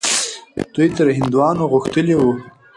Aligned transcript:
دوی 0.73 0.87
تر 0.97 1.07
هندیانو 1.19 1.63
غښتلي 1.73 2.15
وو. 2.17 2.31